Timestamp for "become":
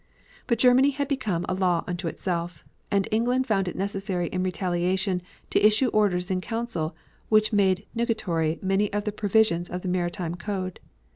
1.07-1.45